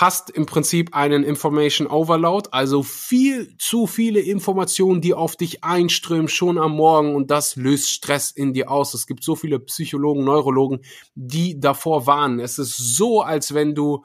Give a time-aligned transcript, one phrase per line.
[0.00, 6.28] hast im Prinzip einen Information Overload, also viel zu viele Informationen, die auf dich einströmen
[6.28, 8.94] schon am Morgen und das löst Stress in dir aus.
[8.94, 10.80] Es gibt so viele Psychologen, Neurologen,
[11.14, 12.38] die davor warnen.
[12.38, 14.04] Es ist so, als wenn du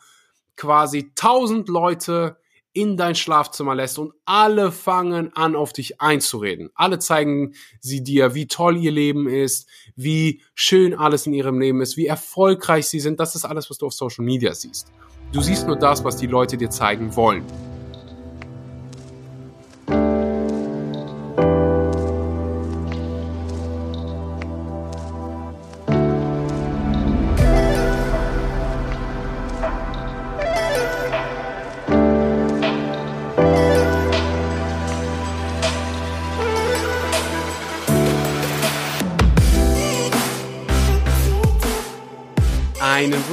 [0.56, 2.38] quasi tausend Leute
[2.74, 6.72] in dein Schlafzimmer lässt und alle fangen an, auf dich einzureden.
[6.74, 11.82] Alle zeigen sie dir, wie toll ihr Leben ist, wie schön alles in ihrem Leben
[11.82, 13.20] ist, wie erfolgreich sie sind.
[13.20, 14.92] Das ist alles, was du auf Social Media siehst.
[15.34, 17.44] Du siehst nur das, was die Leute dir zeigen wollen.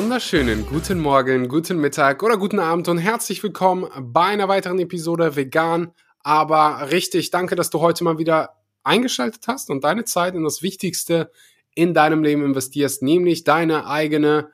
[0.02, 5.36] Wunderschönen guten Morgen, guten Mittag oder guten Abend und herzlich willkommen bei einer weiteren Episode
[5.36, 7.30] Vegan, aber richtig.
[7.30, 11.30] Danke, dass du heute mal wieder eingeschaltet hast und deine Zeit in das Wichtigste
[11.74, 14.50] in deinem Leben investierst, nämlich deine eigene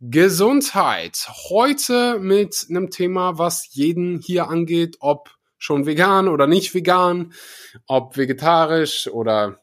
[0.00, 1.28] Gesundheit.
[1.50, 7.34] Heute mit einem Thema, was jeden hier angeht, ob schon vegan oder nicht vegan,
[7.86, 9.60] ob vegetarisch oder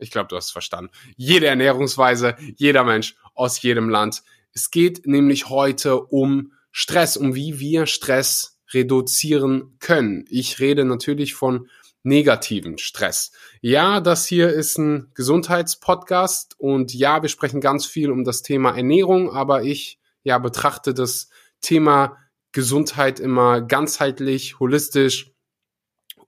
[0.00, 0.90] ich glaube, du hast es verstanden.
[1.16, 4.22] Jede Ernährungsweise, jeder Mensch aus jedem Land.
[4.52, 10.24] Es geht nämlich heute um Stress, um wie wir Stress reduzieren können.
[10.28, 11.68] Ich rede natürlich von
[12.02, 13.32] negativen Stress.
[13.60, 18.76] Ja, das hier ist ein Gesundheitspodcast und ja, wir sprechen ganz viel um das Thema
[18.76, 21.28] Ernährung, aber ich ja betrachte das
[21.60, 22.16] Thema
[22.52, 25.32] Gesundheit immer ganzheitlich, holistisch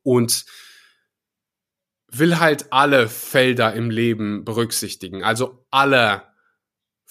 [0.02, 0.44] und
[2.08, 6.31] will halt alle Felder im Leben berücksichtigen, also alle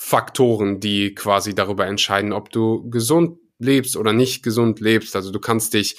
[0.04, 5.16] Faktoren, die quasi darüber entscheiden, ob du gesund lebst oder nicht gesund lebst.
[5.16, 5.96] Also du kannst dich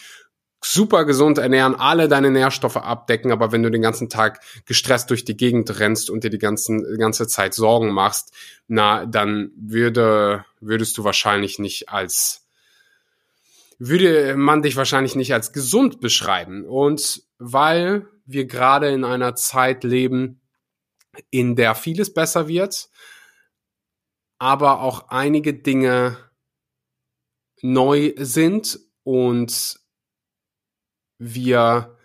[0.61, 5.25] super gesund ernähren, alle deine Nährstoffe abdecken, aber wenn du den ganzen Tag gestresst durch
[5.25, 8.35] die Gegend rennst und dir die, ganzen, ganze Zeit Sorgen machst,
[8.67, 12.45] na, dann würde, würdest du wahrscheinlich nicht als,
[13.79, 16.65] würde man dich wahrscheinlich nicht als gesund beschreiben.
[16.65, 20.41] Und weil wir gerade in einer Zeit leben,
[21.31, 22.89] in der vieles besser wird,
[24.43, 26.17] aber auch einige Dinge
[27.61, 29.79] neu sind und
[31.19, 31.97] wir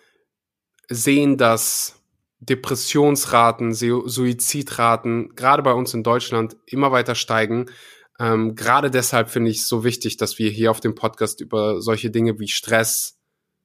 [0.88, 2.00] sehen, dass
[2.38, 7.72] Depressionsraten, Suizidraten gerade bei uns in Deutschland immer weiter steigen.
[8.20, 11.82] Ähm, gerade deshalb finde ich es so wichtig, dass wir hier auf dem Podcast über
[11.82, 13.18] solche Dinge wie Stress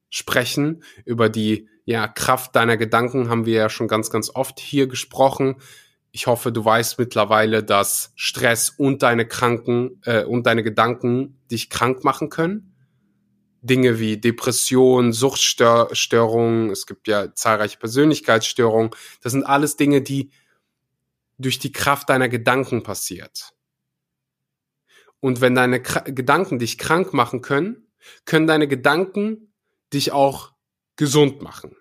[0.09, 0.83] sprechen.
[1.05, 5.57] Über die ja, Kraft deiner Gedanken haben wir ja schon ganz, ganz oft hier gesprochen
[6.13, 11.71] ich hoffe, du weißt mittlerweile, dass Stress und deine Kranken äh, und deine Gedanken dich
[11.71, 12.75] krank machen können.
[13.63, 18.91] Dinge wie Depression, Suchtstörungen, es gibt ja zahlreiche Persönlichkeitsstörungen.
[19.23, 20.31] Das sind alles Dinge, die
[21.39, 23.53] durch die Kraft deiner Gedanken passiert.
[25.21, 27.87] Und wenn deine K Gedanken dich krank machen können,
[28.27, 29.55] können deine Gedanken
[29.93, 30.53] dich auch
[30.97, 31.75] gesund machen.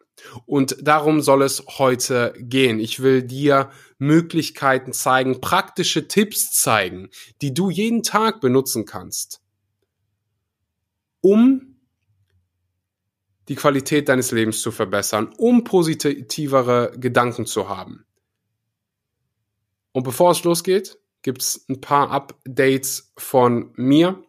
[0.46, 2.80] Und darum soll es heute gehen.
[2.80, 7.10] Ich will dir Möglichkeiten zeigen, praktische Tipps zeigen,
[7.42, 9.42] die du jeden Tag benutzen kannst,
[11.22, 11.72] um
[13.48, 18.06] die Qualität deines Lebens zu verbessern, um positivere Gedanken zu haben.
[19.92, 24.24] Und bevor es losgeht, gibt es ein paar Updates von mir.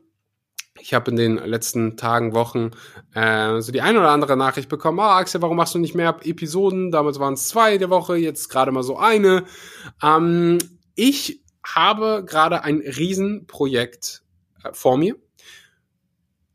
[0.81, 2.71] Ich habe in den letzten Tagen, Wochen
[3.15, 5.01] äh, so die ein oder andere Nachricht bekommen.
[5.01, 6.91] Ah, Axel, warum machst du nicht mehr Episoden?
[6.91, 9.45] Damals waren es zwei der Woche, jetzt gerade mal so eine.
[10.03, 10.59] Ähm,
[10.95, 14.23] ich habe gerade ein Riesenprojekt
[14.65, 15.17] äh, vor mir.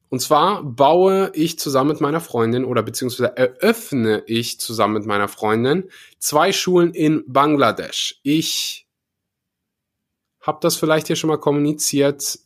[0.10, 5.28] Und zwar baue ich zusammen mit meiner Freundin oder beziehungsweise eröffne ich zusammen mit meiner
[5.28, 8.20] Freundin zwei Schulen in Bangladesch.
[8.24, 8.88] Ich
[10.40, 12.40] habe das vielleicht hier schon mal kommuniziert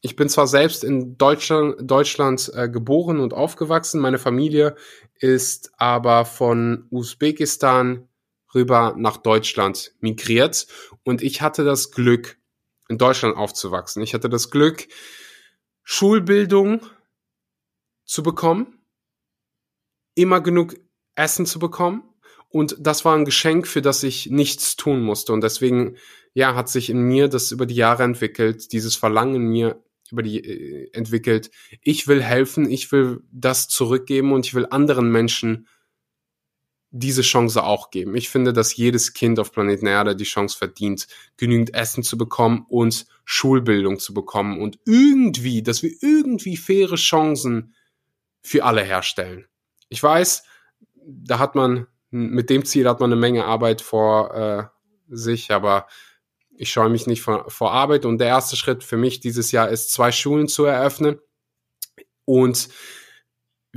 [0.00, 4.76] ich bin zwar selbst in Deutschland, Deutschland äh, geboren und aufgewachsen, meine Familie
[5.18, 8.08] ist aber von Usbekistan
[8.54, 10.66] rüber nach Deutschland migriert.
[11.04, 12.38] Und ich hatte das Glück,
[12.88, 14.02] in Deutschland aufzuwachsen.
[14.02, 14.86] Ich hatte das Glück,
[15.82, 16.80] Schulbildung
[18.04, 18.78] zu bekommen,
[20.14, 20.76] immer genug
[21.14, 22.04] Essen zu bekommen.
[22.48, 25.32] Und das war ein Geschenk, für das ich nichts tun musste.
[25.32, 25.96] Und deswegen
[26.32, 29.82] ja, hat sich in mir das über die Jahre entwickelt, dieses Verlangen in mir
[30.12, 31.50] über die äh, entwickelt.
[31.82, 35.66] Ich will helfen, ich will das zurückgeben und ich will anderen Menschen
[36.90, 38.16] diese Chance auch geben.
[38.16, 41.06] Ich finde, dass jedes Kind auf Planeten Erde die Chance verdient,
[41.36, 47.74] genügend Essen zu bekommen und Schulbildung zu bekommen und irgendwie, dass wir irgendwie faire Chancen
[48.40, 49.46] für alle herstellen.
[49.88, 50.44] Ich weiß,
[50.94, 54.64] da hat man, mit dem Ziel hat man eine Menge Arbeit vor äh,
[55.08, 55.86] sich, aber
[56.58, 59.68] ich scheue mich nicht vor, vor Arbeit und der erste Schritt für mich dieses Jahr
[59.68, 61.18] ist, zwei Schulen zu eröffnen
[62.24, 62.68] und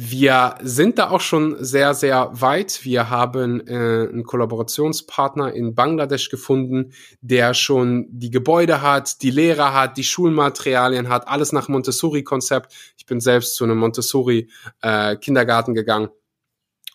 [0.02, 2.86] wir sind da auch schon sehr, sehr weit.
[2.86, 9.74] Wir haben äh, einen Kollaborationspartner in Bangladesch gefunden, der schon die Gebäude hat, die Lehrer
[9.74, 12.74] hat, die Schulmaterialien hat, alles nach Montessori-Konzept.
[12.98, 16.08] Ich bin selbst zu einem Montessori-Kindergarten äh, gegangen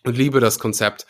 [0.03, 1.05] und liebe das Konzept.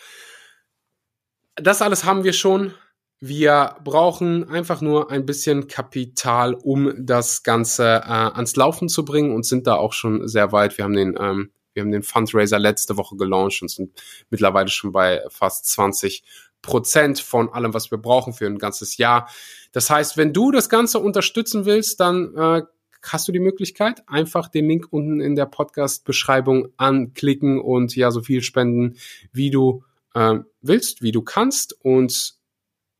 [1.55, 2.73] Das alles haben wir schon.
[3.19, 9.33] Wir brauchen einfach nur ein bisschen Kapital, um das Ganze äh, ans Laufen zu bringen
[9.33, 10.77] und sind da auch schon sehr weit.
[10.77, 13.91] Wir haben den ähm, wir haben den Fundraiser letzte Woche gelauncht und sind
[14.29, 16.23] mittlerweile schon bei fast 20
[16.61, 19.29] Prozent von allem, was wir brauchen für ein ganzes Jahr.
[19.71, 22.61] Das heißt, wenn du das Ganze unterstützen willst, dann äh,
[23.03, 28.21] hast du die Möglichkeit, einfach den Link unten in der Podcast-Beschreibung anklicken und ja, so
[28.21, 28.95] viel spenden,
[29.33, 29.83] wie du
[30.13, 31.77] äh, willst, wie du kannst.
[31.83, 32.34] Und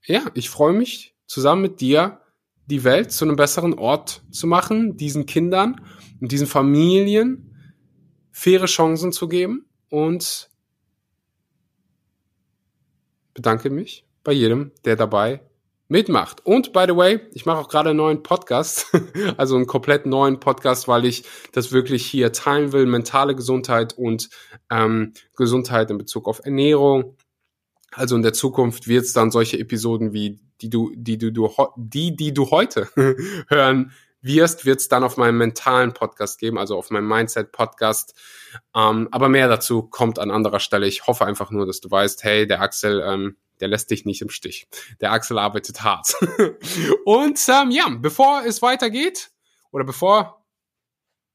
[0.06, 2.22] ja, ich freue mich, zusammen mit dir
[2.68, 5.82] die Welt zu einem besseren Ort zu machen, diesen Kindern
[6.20, 7.56] und diesen Familien
[8.32, 10.50] faire Chancen zu geben und
[13.34, 15.42] bedanke mich bei jedem, der dabei
[15.88, 16.46] mitmacht.
[16.46, 18.88] Und by the way, ich mache auch gerade einen neuen Podcast,
[19.38, 24.30] also einen komplett neuen Podcast, weil ich das wirklich hier teilen will, mentale Gesundheit und
[24.72, 27.16] ähm, Gesundheit in Bezug auf Ernährung.
[27.96, 31.50] Also in der Zukunft wird es dann solche Episoden wie die du, die du, du
[31.76, 32.90] die, die du heute
[33.48, 38.16] hören wirst, wird es dann auf meinem mentalen Podcast geben, also auf meinem Mindset-Podcast.
[38.76, 40.88] Ähm, aber mehr dazu kommt an anderer Stelle.
[40.88, 44.22] Ich hoffe einfach nur, dass du weißt, hey, der Axel, ähm, der lässt dich nicht
[44.22, 44.68] im Stich.
[45.00, 46.16] Der Axel arbeitet hart.
[47.06, 49.32] Und ähm, ja, bevor es weitergeht
[49.72, 50.44] oder bevor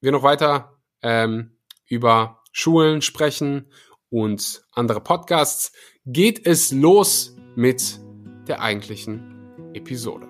[0.00, 3.70] wir noch weiter ähm, über Schulen sprechen
[4.10, 5.72] und andere Podcasts,
[6.04, 8.00] geht es los mit
[8.46, 10.26] der eigentlichen Episode.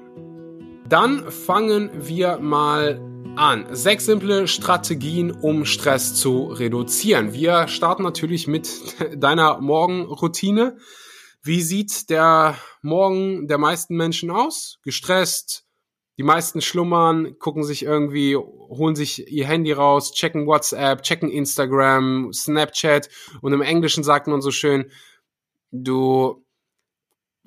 [0.89, 3.01] Dann fangen wir mal
[3.37, 3.75] an.
[3.75, 7.33] Sechs simple Strategien, um Stress zu reduzieren.
[7.33, 8.69] Wir starten natürlich mit
[9.17, 10.77] deiner Morgenroutine.
[11.43, 14.79] Wie sieht der Morgen der meisten Menschen aus?
[14.83, 15.65] Gestresst.
[16.21, 22.31] Die meisten schlummern, gucken sich irgendwie, holen sich ihr Handy raus, checken WhatsApp, checken Instagram,
[22.31, 23.09] Snapchat
[23.41, 24.91] und im Englischen sagt man so schön,
[25.71, 26.45] du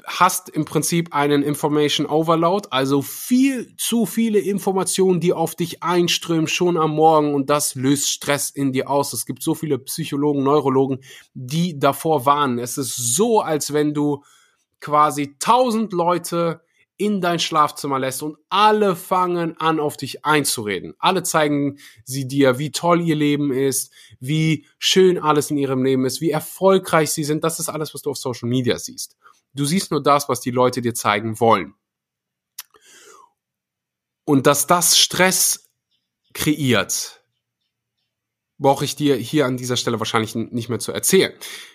[0.06, 6.48] hast im Prinzip einen Information Overload, also viel zu viele Informationen, die auf dich einströmen
[6.48, 9.14] schon am Morgen und das löst Stress in dir aus.
[9.14, 10.98] Es gibt so viele Psychologen, Neurologen,
[11.36, 12.58] die davor warnen.
[12.58, 14.24] Es ist so, als wenn du
[14.80, 16.63] quasi tausend Leute
[16.98, 20.94] in dein Schlafzimmer lässt und alle fangen an, auf dich einzureden.
[21.00, 26.06] Alle zeigen sie dir, wie toll ihr Leben ist, wie schön alles in ihrem Leben
[26.06, 27.44] ist, wie erfolgreich sie sind.
[27.44, 29.18] Das ist alles, was du auf Social Media siehst.
[29.54, 31.74] Du siehst nur das, was die Leute dir zeigen wollen.
[34.26, 35.70] Und dass das Stress
[36.34, 37.24] kreiert,
[38.58, 41.34] brauche ich dir hier an dieser Stelle wahrscheinlich nicht mehr zu erzählen.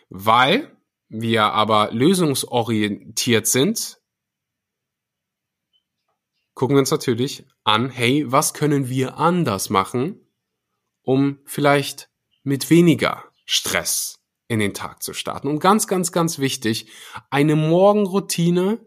[0.08, 0.76] Weil
[1.08, 3.97] wir aber lösungsorientiert sind,
[6.58, 10.28] gucken wir uns natürlich an, hey, was können wir anders machen,
[11.02, 12.10] um vielleicht
[12.42, 15.46] mit weniger Stress in den Tag zu starten.
[15.46, 16.90] Und ganz, ganz, ganz wichtig,
[17.30, 18.84] eine Morgenroutine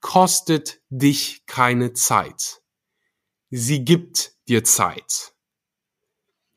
[0.00, 2.62] kostet dich keine Zeit.
[3.50, 5.34] Sie gibt dir Zeit.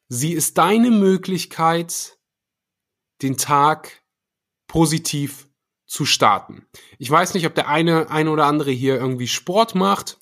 [0.08, 2.18] Sie ist deine Möglichkeit,
[3.22, 4.01] den Tag
[4.68, 5.50] positiv
[5.94, 6.66] zu starten.
[6.98, 10.18] Ich weiß nicht, ob der eine, eine oder andere hier irgendwie Sport macht,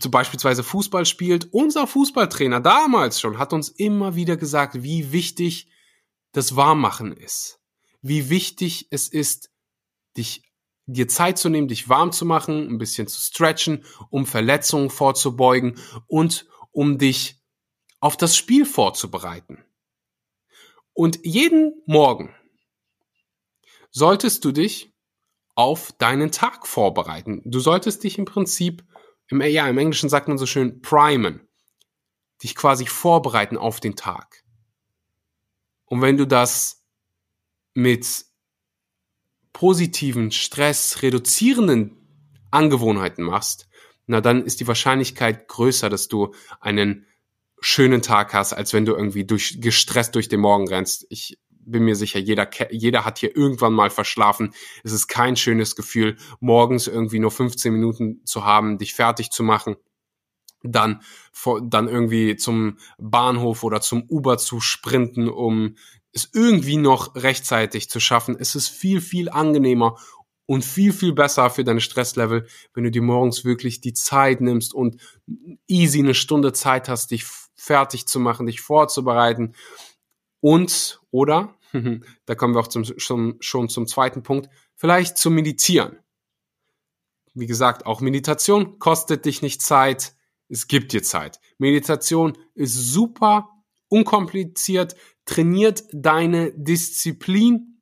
[0.00, 1.52] zum beispielsweise Fußball spielt.
[1.52, 5.70] Unser Fußballtrainer damals schon hat uns immer wieder gesagt, wie wichtig
[6.32, 7.60] das Warmmachen ist.
[8.02, 9.50] Wie wichtig es ist,
[10.16, 10.42] dich
[10.86, 15.78] dir Zeit zu nehmen, dich warm zu machen, ein bisschen zu stretchen, um Verletzungen vorzubeugen
[16.08, 17.40] und um dich
[18.00, 19.64] auf das Spiel vorzubereiten.
[20.92, 22.34] Und jeden Morgen
[23.98, 24.94] solltest du dich
[25.54, 27.42] auf deinen Tag vorbereiten.
[27.44, 28.84] Du solltest dich im Prinzip,
[29.26, 31.48] im, ja, im Englischen sagt man so schön, primen.
[32.42, 34.44] Dich quasi vorbereiten auf den Tag.
[35.86, 36.84] Und wenn du das
[37.74, 38.24] mit
[39.52, 41.96] positiven, stressreduzierenden
[42.52, 43.68] Angewohnheiten machst,
[44.06, 47.06] na dann ist die Wahrscheinlichkeit größer, dass du einen
[47.60, 51.06] schönen Tag hast, als wenn du irgendwie durch, gestresst durch den Morgen rennst.
[51.10, 51.38] Ich
[51.70, 54.54] bin mir sicher, jeder, jeder hat hier irgendwann mal verschlafen.
[54.84, 59.42] Es ist kein schönes Gefühl, morgens irgendwie nur 15 Minuten zu haben, dich fertig zu
[59.42, 59.76] machen
[60.62, 61.02] dann,
[61.62, 65.76] dann irgendwie zum Bahnhof oder zum Uber zu sprinten, um
[66.12, 68.36] es irgendwie noch rechtzeitig zu schaffen.
[68.38, 69.96] Es ist viel, viel angenehmer
[70.46, 74.74] und viel, viel besser für deine Stresslevel, wenn du dir morgens wirklich die Zeit nimmst
[74.74, 75.00] und
[75.66, 79.54] easy eine Stunde Zeit hast, dich fertig zu machen, dich vorzubereiten.
[80.40, 81.57] Und, oder,
[82.26, 85.98] da kommen wir auch zum, schon, schon zum zweiten Punkt, vielleicht zu meditieren.
[87.34, 90.14] Wie gesagt, auch Meditation kostet dich nicht Zeit,
[90.48, 91.40] es gibt dir Zeit.
[91.58, 93.48] Meditation ist super
[93.88, 97.80] unkompliziert, trainiert deine Disziplin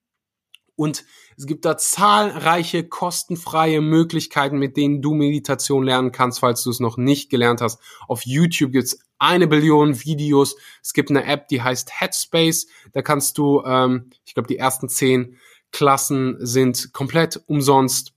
[0.74, 1.04] und
[1.38, 6.80] es gibt da zahlreiche kostenfreie Möglichkeiten, mit denen du Meditation lernen kannst, falls du es
[6.80, 7.80] noch nicht gelernt hast.
[8.08, 10.56] Auf YouTube gibt's eine Billion Videos.
[10.82, 12.66] Es gibt eine App, die heißt Headspace.
[12.92, 15.38] Da kannst du, ähm, ich glaube, die ersten zehn
[15.72, 18.12] Klassen sind komplett umsonst.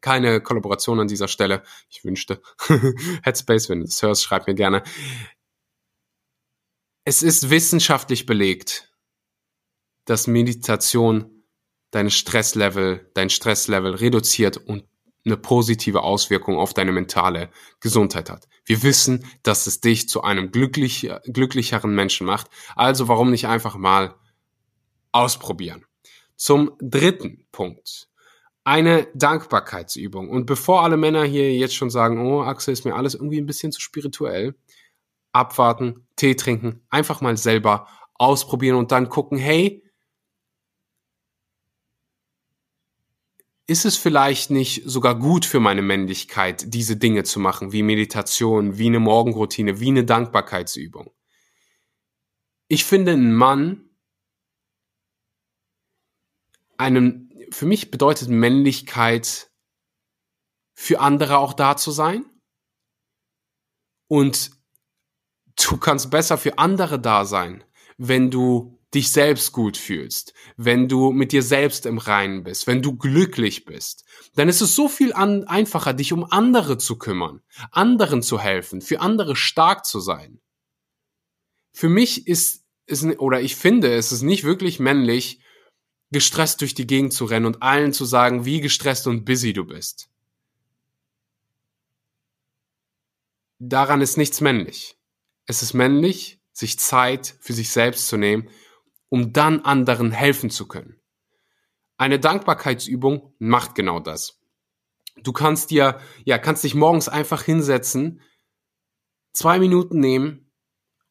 [0.00, 1.62] Keine Kollaboration an dieser Stelle.
[1.88, 2.40] Ich wünschte.
[3.22, 4.82] Headspace, wenn du das hörst, schreib mir gerne.
[7.04, 8.92] Es ist wissenschaftlich belegt,
[10.04, 11.44] dass Meditation
[11.90, 14.84] dein Stresslevel, dein Stresslevel reduziert und
[15.24, 17.50] eine positive Auswirkung auf deine mentale
[17.80, 18.48] Gesundheit hat.
[18.64, 22.48] Wir wissen, dass es dich zu einem glücklich, glücklicheren Menschen macht.
[22.76, 24.14] Also warum nicht einfach mal
[25.12, 25.84] ausprobieren?
[26.36, 28.08] Zum dritten Punkt.
[28.64, 30.28] Eine Dankbarkeitsübung.
[30.28, 33.46] Und bevor alle Männer hier jetzt schon sagen, oh, Axel, ist mir alles irgendwie ein
[33.46, 34.54] bisschen zu spirituell,
[35.32, 39.82] abwarten, Tee trinken, einfach mal selber ausprobieren und dann gucken, hey,
[43.70, 48.78] ist es vielleicht nicht sogar gut für meine Männlichkeit, diese Dinge zu machen, wie Meditation,
[48.78, 51.14] wie eine Morgenroutine, wie eine Dankbarkeitsübung?
[52.66, 53.88] Ich finde, ein Mann,
[56.78, 59.52] einen, für mich bedeutet Männlichkeit,
[60.74, 62.24] für andere auch da zu sein.
[64.08, 64.50] Und
[65.54, 67.62] du kannst besser für andere da sein,
[67.98, 72.82] wenn du dich selbst gut fühlst, wenn du mit dir selbst im Reinen bist, wenn
[72.82, 74.04] du glücklich bist,
[74.34, 78.80] dann ist es so viel an, einfacher, dich um andere zu kümmern, anderen zu helfen,
[78.80, 80.40] für andere stark zu sein.
[81.72, 85.40] Für mich ist es, oder ich finde, es ist nicht wirklich männlich,
[86.10, 89.64] gestresst durch die Gegend zu rennen und allen zu sagen, wie gestresst und busy du
[89.64, 90.08] bist.
[93.60, 94.98] Daran ist nichts männlich.
[95.46, 98.48] Es ist männlich, sich Zeit für sich selbst zu nehmen
[99.10, 100.96] um dann anderen helfen zu können.
[101.98, 104.40] Eine Dankbarkeitsübung macht genau das.
[105.22, 108.22] Du kannst dir, ja, kannst dich morgens einfach hinsetzen,
[109.34, 110.50] zwei Minuten nehmen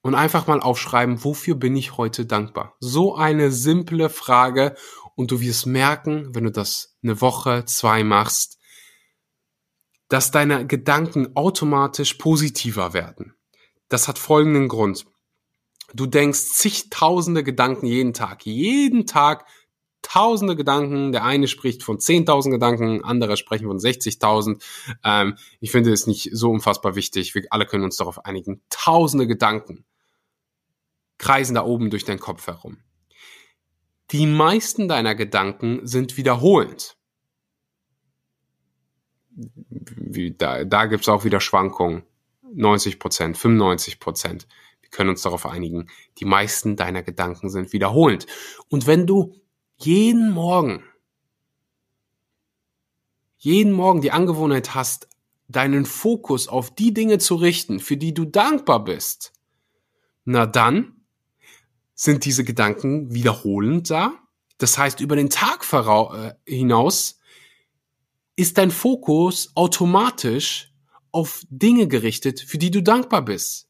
[0.01, 2.75] und einfach mal aufschreiben, wofür bin ich heute dankbar?
[2.79, 4.75] So eine simple Frage
[5.15, 8.57] und du wirst merken, wenn du das eine Woche, zwei machst,
[10.07, 13.35] dass deine Gedanken automatisch positiver werden.
[13.89, 15.05] Das hat folgenden Grund.
[15.93, 18.45] Du denkst zigtausende Gedanken jeden Tag.
[18.45, 19.45] Jeden Tag
[20.01, 21.11] tausende Gedanken.
[21.11, 24.61] Der eine spricht von 10.000 Gedanken, andere sprechen von 60.000.
[25.03, 27.35] Ähm, ich finde es nicht so unfassbar wichtig.
[27.35, 28.61] Wir alle können uns darauf einigen.
[28.69, 29.85] Tausende Gedanken
[31.17, 32.77] kreisen da oben durch deinen Kopf herum.
[34.11, 36.97] Die meisten deiner Gedanken sind wiederholend.
[39.31, 42.03] Wie, da da gibt es auch wieder Schwankungen.
[42.51, 44.47] 90 Prozent, 95 Prozent
[44.91, 48.27] können uns darauf einigen, die meisten deiner Gedanken sind wiederholend.
[48.69, 49.35] Und wenn du
[49.77, 50.83] jeden Morgen,
[53.37, 55.07] jeden Morgen die Angewohnheit hast,
[55.47, 59.33] deinen Fokus auf die Dinge zu richten, für die du dankbar bist,
[60.25, 61.05] na dann
[61.95, 64.13] sind diese Gedanken wiederholend da.
[64.57, 67.19] Das heißt, über den Tag äh, hinaus
[68.35, 70.71] ist dein Fokus automatisch
[71.11, 73.68] auf Dinge gerichtet, für die du dankbar bist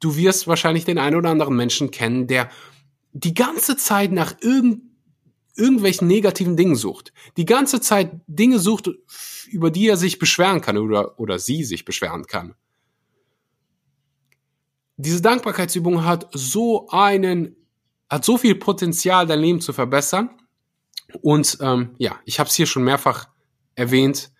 [0.00, 2.50] du wirst wahrscheinlich den einen oder anderen Menschen kennen, der
[3.12, 4.82] die ganze Zeit nach irgend,
[5.54, 7.12] irgendwelchen negativen Dingen sucht.
[7.36, 8.90] Die ganze Zeit Dinge sucht,
[9.50, 12.54] über die er sich beschweren kann oder, oder sie sich beschweren kann.
[14.96, 17.56] Diese Dankbarkeitsübung hat so einen,
[18.08, 20.30] hat so viel Potenzial, dein Leben zu verbessern.
[21.22, 23.28] Und ähm, ja, ich habe es hier schon mehrfach
[23.74, 24.30] erwähnt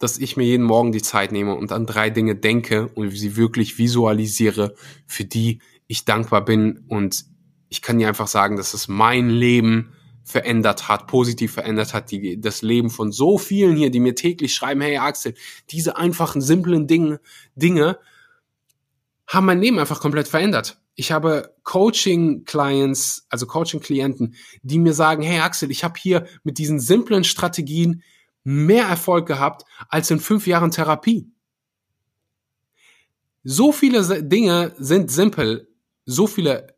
[0.00, 3.36] dass ich mir jeden Morgen die Zeit nehme und an drei Dinge denke und sie
[3.36, 4.74] wirklich visualisiere,
[5.06, 6.84] für die ich dankbar bin.
[6.88, 7.26] Und
[7.68, 9.92] ich kann dir einfach sagen, dass es mein Leben
[10.24, 14.54] verändert hat, positiv verändert hat, die, das Leben von so vielen hier, die mir täglich
[14.54, 15.34] schreiben, hey Axel,
[15.68, 17.20] diese einfachen, simplen Dinge,
[17.54, 17.98] Dinge
[19.26, 20.80] haben mein Leben einfach komplett verändert.
[20.94, 26.80] Ich habe Coaching-Clients, also Coaching-Klienten, die mir sagen, hey Axel, ich habe hier mit diesen
[26.80, 28.02] simplen Strategien
[28.42, 31.30] mehr Erfolg gehabt als in fünf Jahren Therapie.
[33.42, 35.68] So viele Dinge sind simpel,
[36.04, 36.74] so viele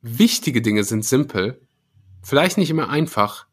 [0.00, 1.66] wichtige Dinge sind simpel,
[2.22, 3.46] vielleicht nicht immer einfach,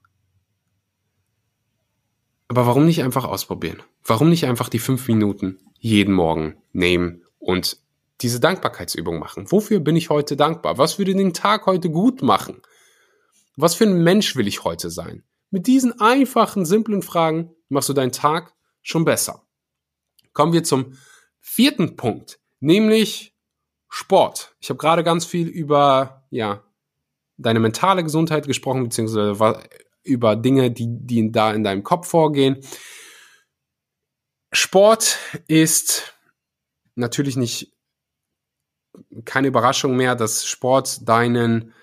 [2.48, 3.82] aber warum nicht einfach ausprobieren?
[4.03, 7.77] Warum nicht einfach die fünf Minuten jeden Morgen nehmen und
[8.22, 9.51] diese Dankbarkeitsübung machen?
[9.51, 10.77] Wofür bin ich heute dankbar?
[10.77, 12.62] Was würde den Tag heute gut machen?
[13.56, 15.24] Was für ein Mensch will ich heute sein?
[15.54, 19.46] Mit diesen einfachen, simplen Fragen machst du deinen Tag schon besser.
[20.34, 20.98] Kommen wir zum
[21.42, 23.36] vierten Punkt, nämlich
[23.88, 24.56] Sport.
[24.60, 26.64] Ich habe gerade ganz viel über ja
[27.38, 29.38] deine mentale Gesundheit gesprochen, beziehungsweise
[30.02, 32.58] über Dinge, die, die da in deinem Kopf vorgehen.
[34.52, 36.16] Sport ist
[36.96, 37.78] natürlich nicht
[39.24, 41.76] keine Überraschung mehr, dass Sport deinen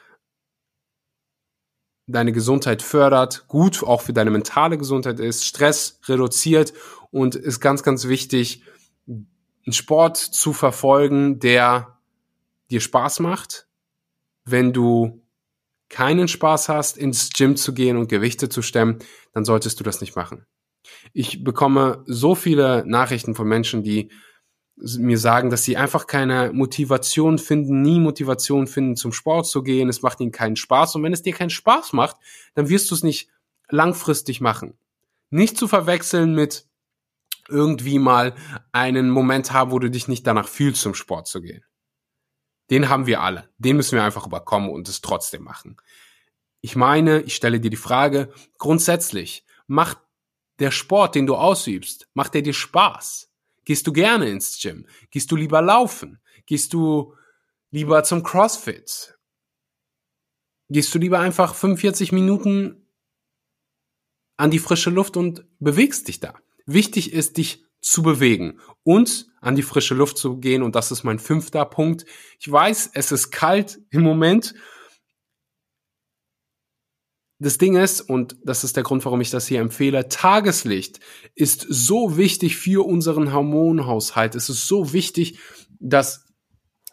[2.10, 6.72] deine Gesundheit fördert, gut auch für deine mentale Gesundheit ist, Stress reduziert
[7.10, 8.62] und ist ganz, ganz wichtig,
[9.06, 11.98] einen Sport zu verfolgen, der
[12.70, 13.66] dir Spaß macht.
[14.44, 15.22] Wenn du
[15.88, 19.00] keinen Spaß hast, ins Gym zu gehen und Gewichte zu stemmen,
[19.32, 20.46] dann solltest du das nicht machen.
[21.12, 24.10] Ich bekomme so viele Nachrichten von Menschen, die
[24.98, 29.88] mir sagen, dass sie einfach keine Motivation finden, nie Motivation finden, zum Sport zu gehen.
[29.88, 30.96] Es macht ihnen keinen Spaß.
[30.96, 32.16] Und wenn es dir keinen Spaß macht,
[32.54, 33.28] dann wirst du es nicht
[33.68, 34.78] langfristig machen.
[35.30, 36.66] Nicht zu verwechseln mit
[37.48, 38.34] irgendwie mal
[38.72, 41.64] einen Moment haben, wo du dich nicht danach fühlst, zum Sport zu gehen.
[42.70, 43.48] Den haben wir alle.
[43.58, 45.76] Den müssen wir einfach überkommen und es trotzdem machen.
[46.60, 49.98] Ich meine, ich stelle dir die Frage, grundsätzlich, macht
[50.58, 53.29] der Sport, den du ausübst, macht der dir Spaß?
[53.70, 54.84] Gehst du gerne ins Gym?
[55.12, 56.18] Gehst du lieber laufen?
[56.44, 57.14] Gehst du
[57.70, 59.16] lieber zum CrossFit?
[60.68, 62.84] Gehst du lieber einfach 45 Minuten
[64.36, 66.34] an die frische Luft und bewegst dich da?
[66.66, 70.64] Wichtig ist, dich zu bewegen und an die frische Luft zu gehen.
[70.64, 72.06] Und das ist mein fünfter Punkt.
[72.40, 74.52] Ich weiß, es ist kalt im Moment
[77.40, 81.00] das Ding ist, und das ist der Grund, warum ich das hier empfehle, Tageslicht
[81.34, 84.34] ist so wichtig für unseren Hormonhaushalt.
[84.34, 85.38] Es ist so wichtig,
[85.78, 86.26] dass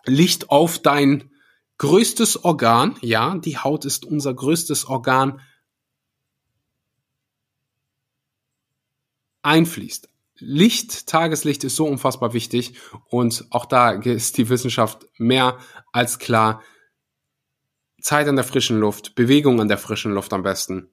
[0.06, 1.32] Licht auf dein
[1.80, 5.42] größtes Organ, ja, die Haut ist unser größtes Organ,
[9.42, 10.08] einfließt.
[10.40, 12.76] Licht, Tageslicht ist so unfassbar wichtig
[13.10, 15.58] und auch da ist die Wissenschaft mehr
[15.92, 16.62] als klar,
[18.08, 20.90] Zeit an der frischen Luft, Bewegung an der frischen Luft am besten.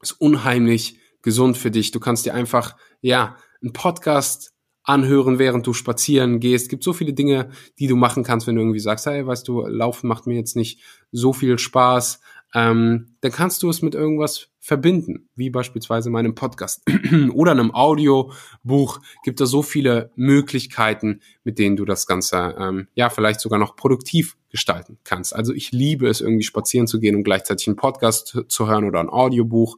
[0.00, 1.92] Ist unheimlich gesund für dich.
[1.92, 6.64] Du kannst dir einfach, ja, einen Podcast anhören, während du spazieren gehst.
[6.64, 9.46] Es gibt so viele Dinge, die du machen kannst, wenn du irgendwie sagst, hey, weißt
[9.46, 12.20] du, Laufen macht mir jetzt nicht so viel Spaß
[12.54, 16.82] ähm, dann kannst du es mit irgendwas verbinden, wie beispielsweise meinem Podcast
[17.34, 19.00] oder einem Audiobuch.
[19.22, 23.76] Gibt da so viele Möglichkeiten, mit denen du das Ganze ähm, ja vielleicht sogar noch
[23.76, 25.36] produktiv gestalten kannst.
[25.36, 29.00] Also ich liebe es, irgendwie spazieren zu gehen und gleichzeitig einen Podcast zu hören oder
[29.00, 29.76] ein Audiobuch.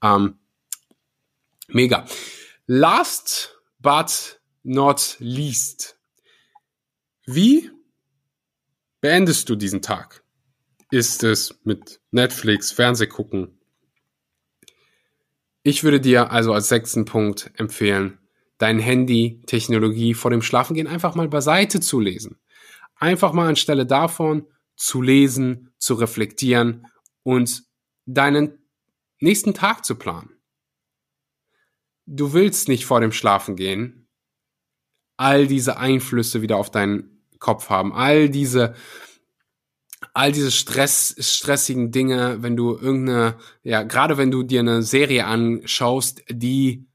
[0.00, 0.38] Ähm,
[1.66, 2.04] mega.
[2.66, 5.98] Last but not least.
[7.26, 7.70] Wie
[9.00, 10.22] beendest du diesen Tag?
[10.90, 13.59] ist es mit Netflix, Fernseh gucken.
[15.62, 18.18] Ich würde dir also als sechsten Punkt empfehlen,
[18.58, 22.38] dein Handy, Technologie vor dem Schlafengehen einfach mal beiseite zu lesen.
[22.96, 24.46] Einfach mal anstelle davon
[24.76, 26.86] zu lesen, zu reflektieren
[27.22, 27.64] und
[28.06, 28.58] deinen
[29.20, 30.30] nächsten Tag zu planen.
[32.06, 34.08] Du willst nicht vor dem Schlafengehen
[35.16, 38.74] all diese Einflüsse wieder auf deinen Kopf haben, all diese
[40.14, 45.26] all diese Stress, stressigen Dinge, wenn du irgendeine, ja, gerade wenn du dir eine Serie
[45.26, 46.86] anschaust, die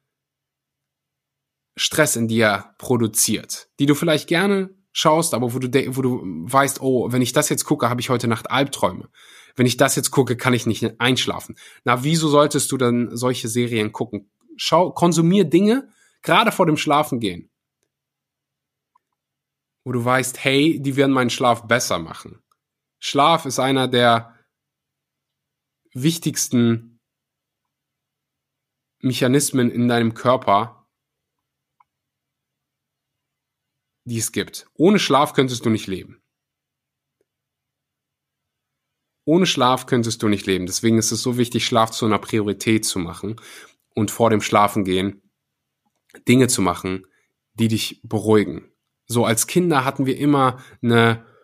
[1.75, 6.81] Stress in dir produziert, die du vielleicht gerne schaust, aber wo du, wo du weißt,
[6.81, 9.09] oh, wenn ich das jetzt gucke, habe ich heute Nacht Albträume.
[9.55, 11.57] Wenn ich das jetzt gucke, kann ich nicht einschlafen.
[11.83, 14.29] Na, wieso solltest du dann solche Serien gucken?
[14.57, 15.89] Schau, konsumier Dinge,
[16.21, 17.49] gerade vor dem Schlafengehen,
[19.83, 22.41] wo du weißt, hey, die werden meinen Schlaf besser machen.
[23.07, 24.35] Schlaf ist einer der
[25.93, 26.99] wichtigsten
[28.97, 30.89] Mechanismen in deinem Körper,
[34.05, 34.65] die es gibt.
[34.73, 36.19] Ohne Schlaf könntest du nicht leben.
[39.23, 40.65] Ohne Schlaf könntest du nicht leben.
[40.65, 43.39] Deswegen ist es so wichtig, Schlaf zu einer Priorität zu machen
[43.93, 45.21] und vor dem Schlafengehen
[46.27, 47.05] Dinge zu machen,
[47.53, 48.73] die dich beruhigen.
[49.05, 51.34] So als Kinder hatten wir immer eine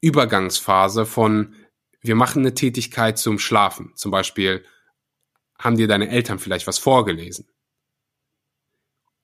[0.00, 1.54] Übergangsphase von
[2.00, 3.92] wir machen eine Tätigkeit zum Schlafen.
[3.96, 4.64] Zum Beispiel
[5.58, 7.48] haben dir deine Eltern vielleicht was vorgelesen.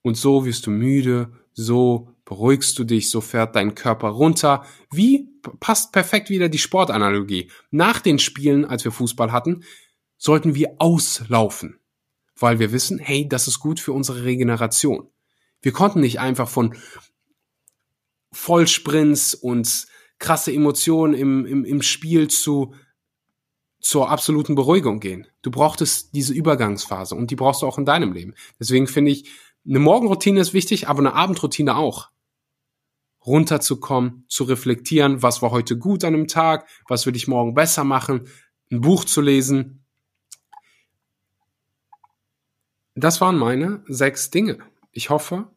[0.02, 4.66] Und so wirst du müde, so beruhigst du dich, so fährt dein Körper runter.
[4.90, 7.50] Wie passt perfekt wieder die Sportanalogie.
[7.70, 9.64] Nach den Spielen, als wir Fußball hatten,
[10.16, 11.78] sollten wir auslaufen,
[12.36, 15.10] weil wir wissen, hey, das ist gut für unsere Regeneration.
[15.60, 16.76] Wir konnten nicht einfach von
[18.32, 19.86] Vollsprints und
[20.18, 22.74] krasse Emotionen im, im, im Spiel zu
[23.84, 25.26] zur absoluten Beruhigung gehen.
[25.42, 28.34] Du brauchtest diese Übergangsphase und die brauchst du auch in deinem Leben.
[28.58, 29.30] Deswegen finde ich,
[29.68, 32.10] eine Morgenroutine ist wichtig, aber eine Abendroutine auch.
[33.26, 37.84] Runterzukommen, zu reflektieren, was war heute gut an einem Tag, was will ich morgen besser
[37.84, 38.26] machen,
[38.70, 39.84] ein Buch zu lesen.
[42.94, 44.58] Das waren meine sechs Dinge.
[44.92, 45.50] Ich hoffe,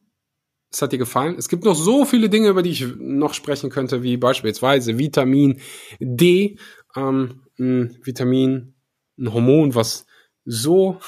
[0.72, 1.36] es hat dir gefallen.
[1.38, 5.62] Es gibt noch so viele Dinge, über die ich noch sprechen könnte, wie beispielsweise Vitamin
[6.00, 6.58] D,
[6.96, 8.76] ähm, ein Vitamin,
[9.18, 10.06] ein Hormon, was
[10.46, 11.00] so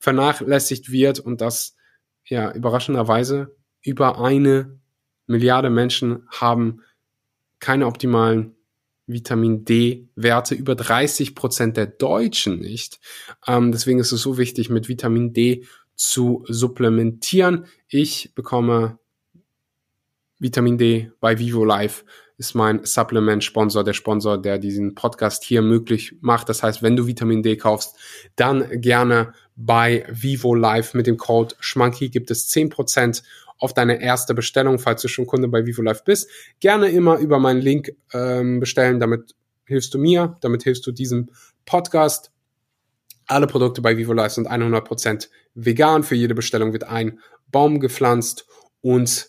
[0.00, 1.76] vernachlässigt wird und das
[2.24, 4.78] ja überraschenderweise über eine
[5.26, 6.82] Milliarde Menschen haben
[7.60, 8.56] keine optimalen
[9.06, 13.00] Vitamin D-Werte, über 30 Prozent der Deutschen nicht.
[13.46, 17.66] Ähm, deswegen ist es so wichtig, mit Vitamin D zu supplementieren.
[17.88, 18.98] Ich bekomme
[20.38, 22.04] Vitamin D bei Vivo Life
[22.38, 26.48] ist mein Supplement-Sponsor, der Sponsor, der diesen Podcast hier möglich macht.
[26.48, 27.96] Das heißt, wenn du Vitamin D kaufst,
[28.36, 33.24] dann gerne bei Vivo Life mit dem Code Schmanky gibt es 10%
[33.58, 36.30] auf deine erste Bestellung, falls du schon Kunde bei Vivo Life bist.
[36.60, 41.30] Gerne immer über meinen Link ähm, bestellen, damit hilfst du mir, damit hilfst du diesem
[41.66, 42.30] Podcast.
[43.26, 46.04] Alle Produkte bei Vivo Life sind 100% vegan.
[46.04, 47.18] Für jede Bestellung wird ein
[47.50, 48.46] Baum gepflanzt
[48.80, 49.28] und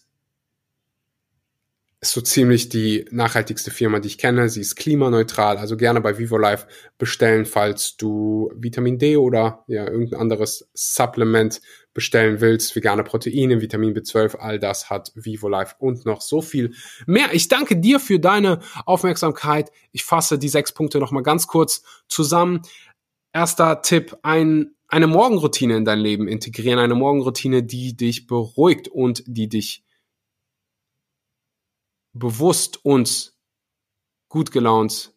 [2.02, 4.48] ist so ziemlich die nachhaltigste Firma, die ich kenne.
[4.48, 6.66] Sie ist klimaneutral, also gerne bei VivoLife
[6.98, 11.60] bestellen, falls du Vitamin D oder ja irgendein anderes Supplement
[11.94, 12.74] bestellen willst.
[12.74, 16.74] Vegane Proteine, Vitamin B12, all das hat VivoLife und noch so viel
[17.06, 17.34] mehr.
[17.34, 19.70] Ich danke dir für deine Aufmerksamkeit.
[19.92, 22.62] Ich fasse die sechs Punkte nochmal ganz kurz zusammen.
[23.34, 26.80] Erster Tipp, ein, eine Morgenroutine in dein Leben integrieren.
[26.80, 29.84] Eine Morgenroutine, die dich beruhigt und die dich
[32.20, 33.38] bewusst uns
[34.28, 35.14] gut gelaunt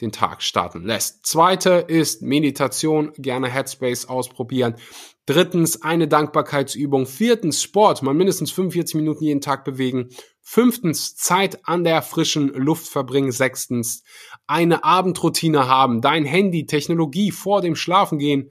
[0.00, 1.26] den Tag starten lässt.
[1.26, 4.76] Zweite ist Meditation, gerne Headspace ausprobieren.
[5.24, 7.06] Drittens eine Dankbarkeitsübung.
[7.06, 10.10] Viertens Sport, mal mindestens 45 Minuten jeden Tag bewegen.
[10.42, 13.32] Fünftens Zeit an der frischen Luft verbringen.
[13.32, 14.04] Sechstens
[14.46, 16.02] eine Abendroutine haben.
[16.02, 18.50] Dein Handy, Technologie vor dem Schlafengehen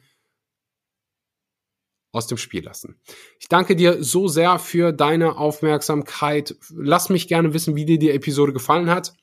[2.15, 2.95] aus dem Spiel lassen.
[3.39, 6.55] Ich danke dir so sehr für deine Aufmerksamkeit.
[6.73, 9.13] Lass mich gerne wissen, wie dir die Episode gefallen hat.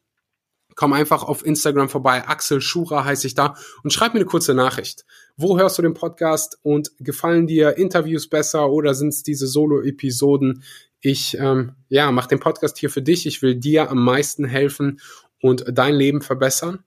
[0.74, 2.26] Komm einfach auf Instagram vorbei.
[2.26, 5.04] Axel Schura heiße ich da und schreib mir eine kurze Nachricht.
[5.36, 10.62] Wo hörst du den Podcast und gefallen dir Interviews besser oder sind es diese Solo-Episoden?
[11.00, 13.26] Ich ähm, ja mach den Podcast hier für dich.
[13.26, 15.00] Ich will dir am meisten helfen
[15.40, 16.84] und dein Leben verbessern.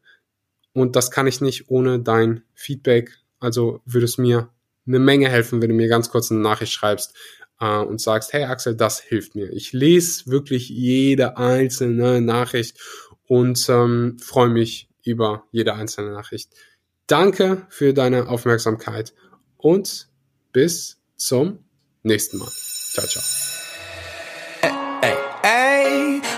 [0.73, 3.17] Und das kann ich nicht ohne dein Feedback.
[3.39, 4.49] Also würde es mir
[4.87, 7.13] eine Menge helfen, wenn du mir ganz kurz eine Nachricht schreibst
[7.59, 9.51] äh, und sagst, hey Axel, das hilft mir.
[9.51, 12.77] Ich lese wirklich jede einzelne Nachricht
[13.27, 16.49] und ähm, freue mich über jede einzelne Nachricht.
[17.07, 19.13] Danke für deine Aufmerksamkeit
[19.57, 20.09] und
[20.51, 21.59] bis zum
[22.03, 22.49] nächsten Mal.
[22.49, 23.23] Ciao, ciao.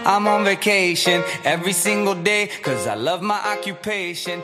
[0.07, 4.41] I'm on vacation every single day cause I love my occupation.